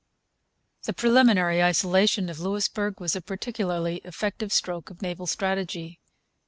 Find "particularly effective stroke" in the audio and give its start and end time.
3.21-4.89